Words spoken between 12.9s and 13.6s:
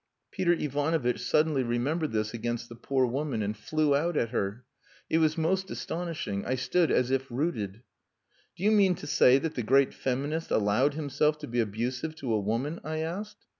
asked.